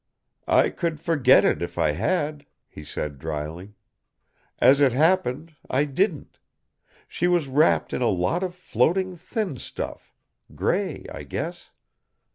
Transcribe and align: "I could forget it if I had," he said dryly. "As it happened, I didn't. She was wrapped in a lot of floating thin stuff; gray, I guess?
"I 0.47 0.71
could 0.71 0.99
forget 0.99 1.45
it 1.45 1.61
if 1.61 1.77
I 1.77 1.91
had," 1.91 2.47
he 2.67 2.83
said 2.83 3.19
dryly. 3.19 3.75
"As 4.57 4.81
it 4.81 4.93
happened, 4.93 5.53
I 5.69 5.83
didn't. 5.85 6.39
She 7.07 7.27
was 7.27 7.47
wrapped 7.47 7.93
in 7.93 8.01
a 8.01 8.09
lot 8.09 8.41
of 8.41 8.55
floating 8.55 9.15
thin 9.15 9.57
stuff; 9.57 10.15
gray, 10.55 11.05
I 11.13 11.21
guess? 11.21 11.69